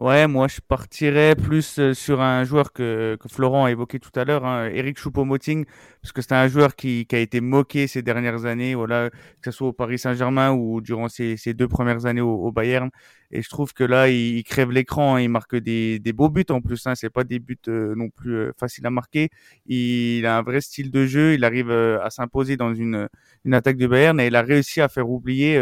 [0.00, 4.10] Ouais, moi je partirais plus euh, sur un joueur que, que Florent a évoqué tout
[4.18, 5.66] à l'heure, hein, Eric Choupo-Moting,
[6.00, 9.16] parce que c'est un joueur qui, qui a été moqué ces dernières années, voilà, que
[9.44, 12.88] ce soit au Paris Saint-Germain ou durant ses, ses deux premières années au, au, Bayern.
[13.30, 16.30] Et je trouve que là, il, il crève l'écran, hein, il marque des, des beaux
[16.30, 19.28] buts en plus, hein, c'est pas des buts euh, non plus euh, faciles à marquer.
[19.66, 23.06] Il, a un vrai style de jeu, il arrive à s'imposer dans une,
[23.44, 25.58] une attaque de Bayern et il a réussi à faire oublier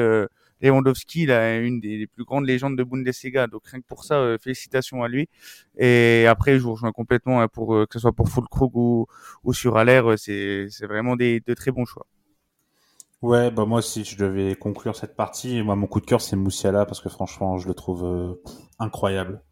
[0.61, 3.47] Lewandowski, il a une des plus grandes légendes de Bundesliga.
[3.47, 5.29] Donc rien que pour ça, euh, félicitations à lui.
[5.77, 9.07] Et après, je vous rejoins complètement hein, pour euh, que ce soit pour Fulkrug ou,
[9.45, 12.07] ou sur Aller, euh, c'est c'est vraiment des de très bons choix.
[13.21, 16.37] Ouais, bah moi si je devais conclure cette partie, moi mon coup de cœur c'est
[16.37, 18.39] Moussiala parce que franchement je le trouve
[18.79, 19.43] incroyable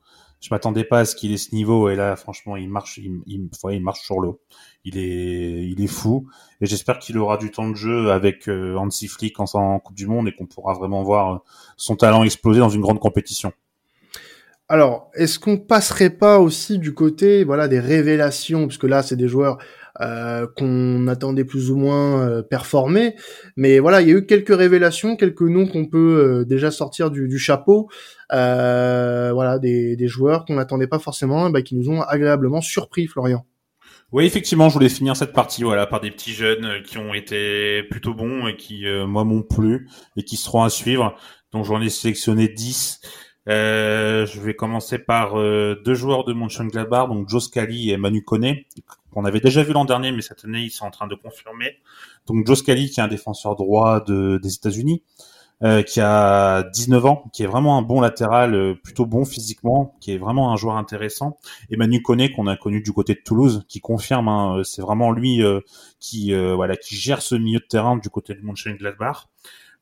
[0.41, 3.21] je m'attendais pas à ce qu'il ait ce niveau et là franchement il marche il,
[3.27, 4.41] il, il marche sur l'eau.
[4.85, 6.29] Il est fou
[6.61, 10.07] et j'espère qu'il aura du temps de jeu avec euh, Hansi Flick en, Coupe du
[10.07, 11.43] Monde et qu'on pourra vraiment voir
[11.77, 13.53] son talent exploser dans une grande compétition.
[14.69, 19.15] Alors, est-ce qu'on passerait pas aussi du côté, voilà, des révélations, parce que là, c'est
[19.15, 19.59] des joueurs
[20.01, 23.15] euh, qu'on attendait plus ou moins euh, performer,
[23.57, 27.11] mais voilà, il y a eu quelques révélations, quelques noms qu'on peut euh, déjà sortir
[27.11, 27.89] du, du chapeau,
[28.33, 33.07] euh, voilà, des, des joueurs qu'on n'attendait pas forcément, bah, qui nous ont agréablement surpris,
[33.07, 33.47] Florian.
[34.13, 37.83] Oui, effectivement, je voulais finir cette partie, voilà, par des petits jeunes qui ont été
[37.91, 41.17] plutôt bons et qui, moi, m'ont plu et qui seront à suivre.
[41.53, 43.01] Donc, j'en ai sélectionné 10.
[43.49, 48.23] Euh, je vais commencer par euh, deux joueurs de Mönchengladbach, donc Joe Scali et Manu
[48.23, 48.57] Kone,
[49.17, 51.79] qu'on avait déjà vu l'an dernier, mais cette année ils sont en train de confirmer.
[52.27, 55.03] Donc Joe Scali, qui est un défenseur droit de, des États-Unis,
[55.63, 59.97] euh, qui a 19 ans, qui est vraiment un bon latéral, euh, plutôt bon physiquement,
[60.01, 61.39] qui est vraiment un joueur intéressant.
[61.71, 65.13] Et Manu Kone, qu'on a connu du côté de Toulouse, qui confirme, hein, c'est vraiment
[65.13, 65.43] lui
[65.99, 69.29] qui voilà qui gère ce milieu de terrain du côté de Mönchengladbach.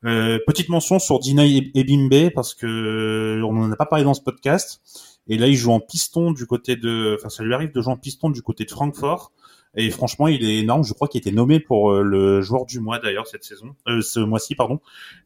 [0.05, 4.13] Euh, petite mention sur Dina Ebimbe parce que euh, on n'en a pas parlé dans
[4.13, 4.83] ce podcast.
[5.29, 7.93] Et là, il joue en piston du côté de, enfin, ça lui arrive de jouer
[7.93, 9.33] en piston du côté de Francfort.
[9.77, 10.85] Et franchement, il est énorme.
[10.85, 13.75] Je crois qu'il a été nommé pour euh, le joueur du mois d'ailleurs cette saison,
[13.89, 14.81] euh, ce mois-ci, pardon.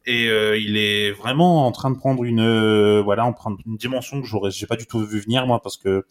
[0.05, 4.27] Et il est vraiment en train de prendre une, voilà, en prendre une dimension que
[4.27, 6.05] j'aurais, j'ai pas du tout vu venir moi, parce que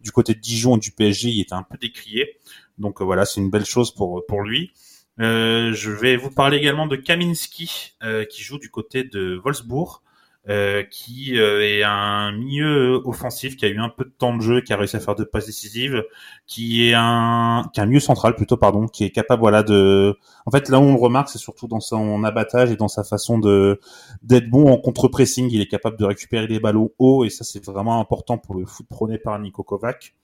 [0.00, 2.38] du côté de Dijon et du PSG, il était un peu décrié.
[2.78, 4.72] Donc voilà, c'est une belle chose pour pour lui.
[5.20, 10.02] Euh, je vais vous parler également de Kaminski, euh, qui joue du côté de Wolfsburg,
[10.48, 14.60] euh, qui est un milieu offensif, qui a eu un peu de temps de jeu,
[14.60, 16.02] qui a réussi à faire deux passes décisives,
[16.46, 20.16] qui est un, qui est un milieu central plutôt, pardon, qui est capable, voilà, de.
[20.46, 23.04] En fait, là où on le remarque, c'est surtout dans son abattage et dans sa
[23.04, 23.80] façon de
[24.22, 25.48] d'être bon en contre-pressing.
[25.50, 28.66] Il est capable de récupérer les ballons haut, et ça, c'est vraiment important pour le
[28.66, 30.14] foot prôné par Niko Kovac.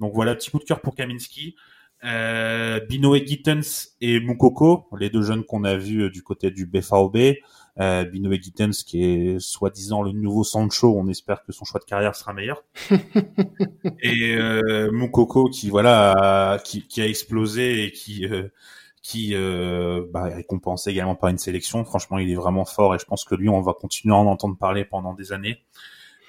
[0.00, 1.56] Donc voilà, petit coup de cœur pour Kaminski.
[2.04, 6.66] Euh, Binoé Gittens et Mukoko, les deux jeunes qu'on a vus euh, du côté du
[6.66, 7.36] BVB.
[7.80, 11.86] Euh, Binoé Gittens qui est soi-disant le nouveau Sancho, on espère que son choix de
[11.86, 12.64] carrière sera meilleur.
[14.02, 18.48] et euh, Mukoko qui voilà qui, qui, a explosé et qui euh,
[19.02, 21.84] qui euh, bah, est récompensé également par une sélection.
[21.84, 24.26] Franchement, il est vraiment fort et je pense que lui, on va continuer à en
[24.26, 25.62] entendre parler pendant des années.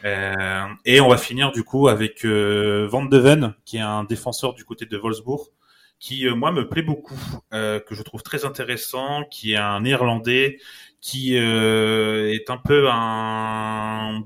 [0.06, 4.04] Euh, et on va finir du coup avec euh, Van de Ven, qui est un
[4.04, 5.52] défenseur du côté de Wolfsburg,
[6.00, 7.16] qui euh, moi me plaît beaucoup,
[7.54, 10.60] euh, que je trouve très intéressant, qui est un néerlandais,
[11.04, 14.24] qui euh, est un peu un,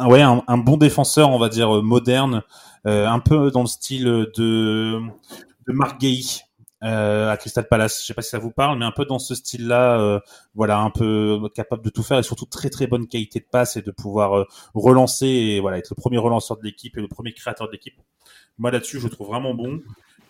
[0.00, 2.42] ouais un, bon défenseur, on va dire moderne,
[2.84, 5.00] un peu dans le style de
[5.66, 6.20] de Marc Gay,
[6.84, 8.00] euh, à Crystal Palace.
[8.00, 10.20] Je sais pas si ça vous parle, mais un peu dans ce style-là, euh,
[10.54, 13.76] voilà, un peu capable de tout faire et surtout très très bonne qualité de passe
[13.76, 17.08] et de pouvoir euh, relancer et voilà être le premier relanceur de l'équipe et le
[17.08, 18.00] premier créateur de l'équipe.
[18.58, 19.80] Moi là-dessus, je trouve vraiment bon.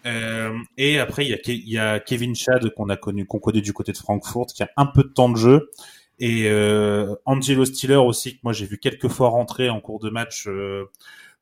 [0.07, 3.92] Euh, et après, il y a, Kevin Chad qu'on a connu, qu'on connaît du côté
[3.92, 5.71] de Francfort, qui a un peu de temps de jeu.
[6.19, 10.09] Et euh, Angelo Stiller aussi, que moi j'ai vu quelques fois rentrer en cours de
[10.09, 10.87] match euh,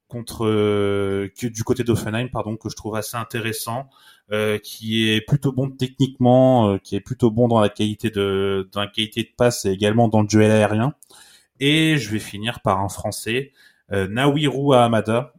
[0.08, 3.88] contre euh, du côté d'Offenheim, pardon, que je trouve assez intéressant,
[4.62, 8.86] qui est plutôt bon techniquement, qui est plutôt bon dans la qualité de dans la
[8.88, 10.94] qualité de passe et également dans le duel aérien.
[11.60, 13.52] Et je vais finir par un Français,
[13.90, 15.34] Nawiru Ahamada,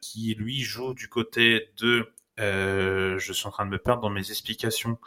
[0.00, 2.08] qui lui joue du côté de
[2.40, 4.98] euh, je suis en train de me perdre dans mes explications.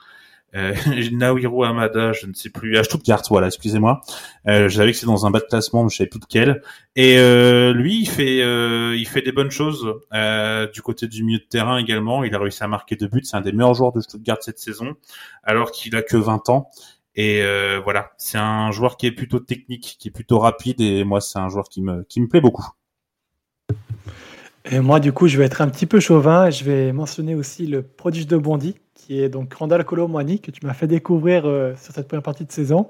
[0.56, 0.74] Euh,
[1.12, 4.02] Naohiro Hamada, je ne sais plus, à Stuttgart, voilà, excusez-moi.
[4.48, 6.62] Euh, je savais que c'est dans un bas de classement, mais je savais plus lequel.
[6.96, 11.24] Et euh, lui, il fait, euh, il fait des bonnes choses euh, du côté du
[11.24, 12.24] milieu de terrain également.
[12.24, 13.24] Il a réussi à marquer deux buts.
[13.24, 14.96] C'est un des meilleurs joueurs de Stuttgart cette saison,
[15.44, 16.70] alors qu'il a que 20 ans.
[17.16, 17.42] Et
[17.84, 21.40] voilà, c'est un joueur qui est plutôt technique, qui est plutôt rapide, et moi, c'est
[21.40, 22.68] un joueur qui me, qui me plaît beaucoup.
[24.70, 26.50] Et moi, du coup, je vais être un petit peu chauvin.
[26.50, 30.66] Je vais mentionner aussi le prodige de Bondy, qui est donc Randall Colomwani, que tu
[30.66, 32.90] m'as fait découvrir euh, sur cette première partie de saison,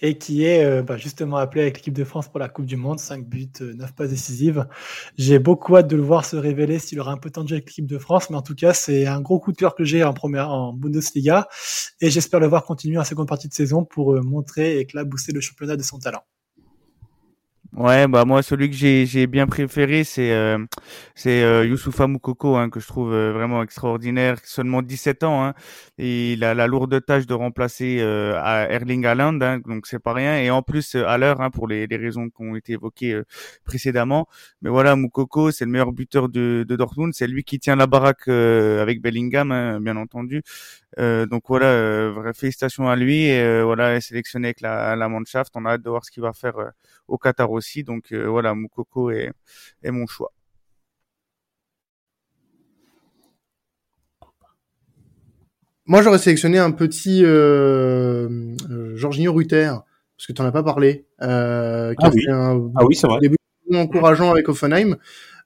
[0.00, 2.76] et qui est euh, bah, justement appelé avec l'équipe de France pour la Coupe du
[2.76, 4.66] Monde, 5 buts, 9 euh, passes décisives.
[5.16, 7.86] J'ai beaucoup hâte de le voir se révéler s'il aura un peu de avec l'équipe
[7.86, 10.14] de France, mais en tout cas, c'est un gros coup de cœur que j'ai en
[10.14, 11.46] première en Bundesliga,
[12.00, 15.40] et j'espère le voir continuer en seconde partie de saison pour montrer et éclabousser le
[15.40, 16.24] championnat de son talent.
[17.74, 20.58] Ouais, bah moi celui que j'ai j'ai bien préféré c'est euh,
[21.14, 25.54] c'est euh, Youssoufa Moukoko hein, que je trouve euh, vraiment extraordinaire, seulement 17 ans hein,
[25.96, 30.00] et il a la lourde tâche de remplacer euh, à Erling Haaland hein, donc c'est
[30.00, 32.74] pas rien et en plus à l'heure hein, pour les, les raisons qui ont été
[32.74, 33.18] évoquées
[33.64, 34.28] précédemment.
[34.60, 37.86] Mais voilà, Moukoko, c'est le meilleur buteur de, de Dortmund, c'est lui qui tient la
[37.86, 40.42] baraque avec Bellingham hein, bien entendu.
[40.98, 45.82] donc voilà, félicitations à lui et voilà, sélectionné avec la la Mannschaft, on a hâte
[45.82, 46.54] de voir ce qu'il va faire
[47.08, 47.61] au Qatar aussi.
[47.84, 49.32] Donc euh, voilà, Moukoko est,
[49.82, 50.32] est mon choix.
[55.86, 58.28] Moi, j'aurais sélectionné un petit euh,
[58.70, 59.82] euh Jorginho Ruther,
[60.16, 61.06] parce que tu n'en as pas parlé.
[61.22, 62.22] Euh, qui ah, a oui.
[62.24, 63.18] Fait un ah oui, c'est vrai.
[63.20, 63.36] début
[63.74, 64.96] encourageant avec Offenheim.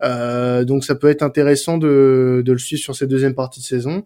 [0.03, 3.65] Euh, donc ça peut être intéressant de, de, le suivre sur cette deuxième partie de
[3.65, 4.05] saison,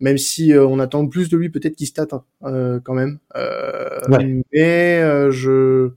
[0.00, 3.18] même si euh, on attend plus de lui peut-être qu'il state hein, quand même.
[3.34, 4.42] Ouais.
[4.52, 5.90] Mais je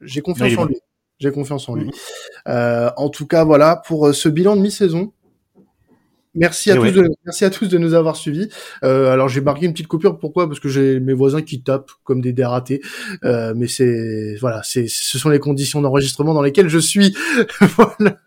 [0.00, 0.76] j'ai confiance en lui.
[1.18, 1.90] J'ai confiance en lui.
[2.46, 5.12] Euh, en tout cas, voilà pour euh, ce bilan de mi-saison.
[6.38, 8.48] Merci à, tous de, merci à tous de nous avoir suivis.
[8.84, 10.18] Euh, alors j'ai marqué une petite coupure.
[10.18, 10.46] Pourquoi?
[10.46, 12.80] Parce que j'ai mes voisins qui tapent comme des dératés.
[13.24, 17.16] Euh, mais c'est voilà, c'est ce sont les conditions d'enregistrement dans lesquelles je suis.
[17.60, 18.18] voilà.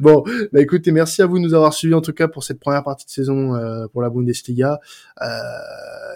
[0.00, 2.60] Bon, bah écoutez, merci à vous de nous avoir suivis en tout cas pour cette
[2.60, 4.78] première partie de saison euh, pour la Bundesliga.
[5.20, 5.26] Euh,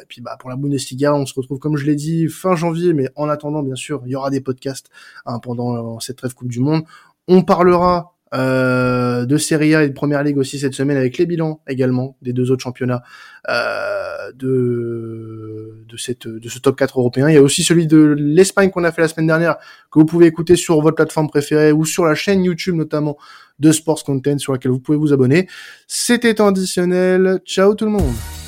[0.03, 2.93] et puis bah pour la Bundesliga, on se retrouve comme je l'ai dit fin janvier.
[2.93, 4.89] Mais en attendant, bien sûr, il y aura des podcasts
[5.27, 6.85] hein, pendant cette trêve Coupe du Monde.
[7.27, 11.27] On parlera euh, de Serie A et de Première Ligue aussi cette semaine avec les
[11.27, 13.03] bilans également des deux autres championnats
[13.49, 17.29] euh, de de cette de ce top 4 européen.
[17.29, 19.57] Il y a aussi celui de l'Espagne qu'on a fait la semaine dernière
[19.93, 23.17] que vous pouvez écouter sur votre plateforme préférée ou sur la chaîne YouTube notamment
[23.61, 25.49] de Sports Content sur laquelle vous pouvez vous abonner.
[25.87, 27.41] C'était additionnel.
[27.47, 28.44] Ciao tout le monde.